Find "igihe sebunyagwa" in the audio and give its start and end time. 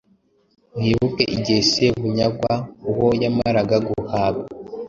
1.35-2.51